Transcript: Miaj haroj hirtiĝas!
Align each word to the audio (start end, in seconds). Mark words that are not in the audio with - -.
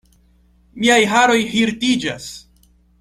Miaj 0.83 0.97
haroj 1.11 1.37
hirtiĝas! 1.51 2.27